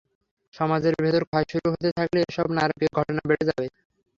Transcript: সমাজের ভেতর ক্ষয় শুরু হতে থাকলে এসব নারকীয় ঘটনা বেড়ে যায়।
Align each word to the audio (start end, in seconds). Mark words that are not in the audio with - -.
সমাজের 0.53 0.93
ভেতর 1.03 1.23
ক্ষয় 1.29 1.45
শুরু 1.51 1.67
হতে 1.73 1.89
থাকলে 1.97 2.19
এসব 2.23 2.47
নারকীয় 2.57 2.91
ঘটনা 2.97 3.21
বেড়ে 3.29 3.45
যায়। 3.49 3.69